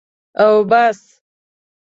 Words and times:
او 0.43 0.51
بس. 0.71 0.99